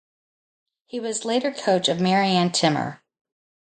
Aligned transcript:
He 0.87 0.99
was 0.99 1.25
later 1.25 1.51
coach 1.51 1.87
of 1.87 2.01
Marianne 2.01 2.51
Timmer. 2.53 3.03